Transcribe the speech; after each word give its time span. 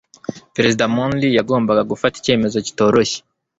Perezida 0.55 0.83
Monroe 0.95 1.35
yagombaga 1.37 1.87
gufata 1.91 2.15
icyemezo 2.17 2.57
kitoroshye. 2.65 3.19